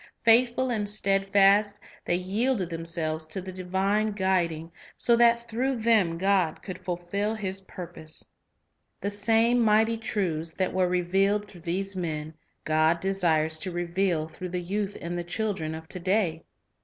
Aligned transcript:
Faithful 0.23 0.71
and 0.71 0.89
steadfast, 0.89 1.77
they 2.05 2.15
yielded 2.15 2.71
themselves 2.71 3.27
to 3.27 3.39
the 3.39 3.51
divine 3.51 4.07
guiding, 4.07 4.71
so 4.97 5.15
that 5.15 5.47
through 5.47 5.75
them 5.75 6.17
God 6.17 6.63
could 6.63 6.83
fulfil 6.83 7.35
His 7.35 7.61
purpose. 7.61 8.25
The 8.99 9.11
same 9.11 9.59
mighty 9.59 9.97
truths 9.97 10.55
that 10.55 10.73
were 10.73 10.87
revealed 10.87 11.47
through 11.47 11.61
these 11.61 11.95
men, 11.95 12.33
God 12.63 12.99
desires 12.99 13.59
to 13.59 13.69
reveal 13.71 14.27
through 14.27 14.49
the 14.49 14.63
youth 14.63 14.97
and 14.99 15.15
the 15.15 15.23
children 15.23 15.75
of 15.75 15.87
to 15.89 15.99
day. 15.99 16.41